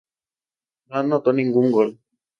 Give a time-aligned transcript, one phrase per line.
[0.89, 1.99] No anotó ningún gol